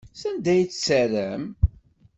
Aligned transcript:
Sanda 0.21 0.49
ay 0.53 0.63
tt-terram? 0.65 1.43